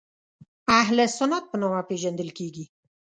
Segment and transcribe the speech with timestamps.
[0.79, 2.65] اهل سنت په نامه پېژندل کېږي.